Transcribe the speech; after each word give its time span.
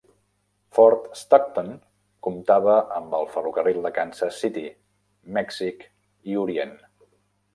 Fort 0.75 1.03
Stockton 1.19 1.67
comptava 2.27 2.77
amb 2.99 3.13
el 3.17 3.29
ferrocarril 3.35 3.79
de 3.87 3.91
Kansas 3.99 4.39
City, 4.45 4.63
Mèxic 5.37 5.85
i 6.33 6.39
Orient. 6.45 6.77